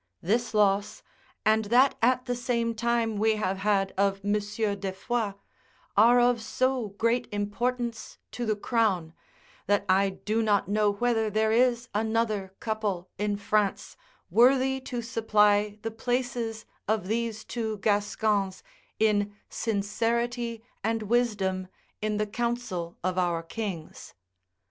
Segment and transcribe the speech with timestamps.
[0.23, 1.03] This loss,
[1.45, 5.33] and that at the same time we have had of Monsieur de Foix,
[5.95, 9.13] are of so great importance to the crown,
[9.67, 13.95] that I do not know whether there is another couple in France
[14.31, 18.63] worthy to supply the places of these two Gascons
[18.97, 21.67] in sincerity and wisdom
[22.01, 24.15] in the council of our kings.